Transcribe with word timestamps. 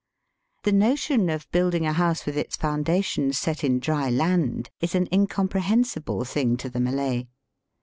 The 0.63 0.71
notion 0.71 1.29
of 1.29 1.47
building 1.51 1.85
a 1.85 1.93
house 1.93 2.25
with 2.25 2.35
its 2.35 2.55
foundations 2.55 3.37
set 3.37 3.63
in 3.63 3.79
dry 3.79 4.09
land 4.09 4.71
is 4.79 4.95
an 4.95 5.07
incomprehensible 5.13 6.25
thing 6.25 6.57
to 6.57 6.71
the 6.71 6.79
Malay. 6.79 7.27